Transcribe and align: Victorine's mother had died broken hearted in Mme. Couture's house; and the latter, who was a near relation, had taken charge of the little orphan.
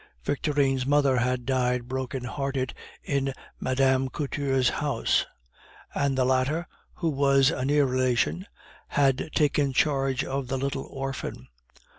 Victorine's 0.23 0.87
mother 0.87 1.17
had 1.17 1.45
died 1.45 1.87
broken 1.87 2.23
hearted 2.23 2.73
in 3.03 3.33
Mme. 3.59 4.07
Couture's 4.09 4.69
house; 4.69 5.27
and 5.93 6.17
the 6.17 6.25
latter, 6.25 6.65
who 6.95 7.09
was 7.11 7.51
a 7.51 7.63
near 7.65 7.85
relation, 7.85 8.47
had 8.87 9.29
taken 9.35 9.73
charge 9.73 10.23
of 10.23 10.47
the 10.47 10.57
little 10.57 10.85
orphan. 10.85 11.49